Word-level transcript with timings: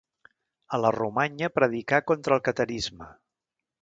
A 0.77 0.79
la 0.85 0.91
Romanya 0.95 1.51
predicà 1.59 1.99
contra 2.13 2.39
el 2.39 2.45
catarisme. 2.49 3.11